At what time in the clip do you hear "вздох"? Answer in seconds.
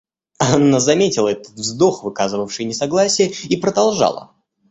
1.53-2.03